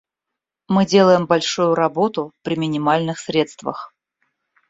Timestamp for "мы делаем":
0.67-1.27